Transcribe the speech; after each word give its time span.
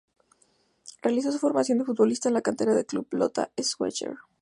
Realizó 1.03 1.31
su 1.31 1.37
formación 1.37 1.77
de 1.77 1.85
futbolista 1.85 2.27
en 2.27 2.33
la 2.33 2.41
cantera 2.41 2.73
del 2.73 2.87
club 2.87 3.07
Lota 3.11 3.51
Schwager. 3.61 4.15